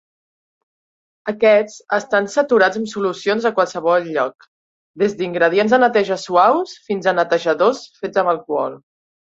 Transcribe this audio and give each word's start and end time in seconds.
Aquests 1.33 1.75
estan 1.97 2.29
saturats 2.37 2.81
amb 2.81 2.89
solucions 2.95 3.47
a 3.49 3.53
qualsevol 3.61 4.09
lloc, 4.17 4.49
des 5.05 5.17
d'ingredients 5.21 5.77
de 5.77 5.83
neteja 5.87 6.21
suaus 6.27 6.77
fins 6.91 7.05
a 7.15 7.19
"netejadors" 7.23 7.89
fets 8.03 8.25
amb 8.27 8.37
alcohol. 8.39 8.85